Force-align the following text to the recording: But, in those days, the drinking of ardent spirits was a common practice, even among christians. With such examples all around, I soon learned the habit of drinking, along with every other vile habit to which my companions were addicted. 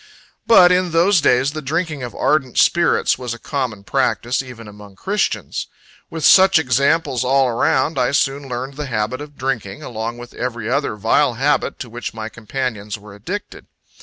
But, 0.47 0.71
in 0.71 0.93
those 0.93 1.21
days, 1.21 1.51
the 1.51 1.61
drinking 1.61 2.01
of 2.01 2.15
ardent 2.15 2.57
spirits 2.57 3.19
was 3.19 3.35
a 3.35 3.37
common 3.37 3.83
practice, 3.83 4.41
even 4.41 4.67
among 4.67 4.95
christians. 4.95 5.67
With 6.09 6.25
such 6.25 6.57
examples 6.57 7.23
all 7.23 7.47
around, 7.47 7.99
I 7.99 8.09
soon 8.13 8.49
learned 8.49 8.77
the 8.77 8.87
habit 8.87 9.21
of 9.21 9.37
drinking, 9.37 9.83
along 9.83 10.17
with 10.17 10.33
every 10.33 10.67
other 10.67 10.95
vile 10.95 11.35
habit 11.35 11.77
to 11.81 11.89
which 11.91 12.15
my 12.15 12.29
companions 12.29 12.97
were 12.97 13.13
addicted. 13.13 13.67